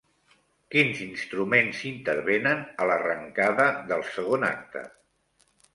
[0.75, 4.89] Quins instruments intervenen a l'arrencada del segon acte?